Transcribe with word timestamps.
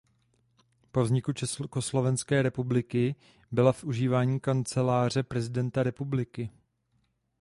Po 0.91 1.03
vzniku 1.03 1.33
Československé 1.33 2.41
republiky 2.41 3.15
byla 3.51 3.71
v 3.71 3.83
užívání 3.83 4.39
Kanceláře 4.39 5.23
prezidenta 5.23 5.83
republiky. 5.83 6.49